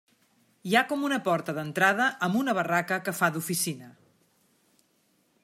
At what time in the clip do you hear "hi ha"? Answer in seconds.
0.69-0.81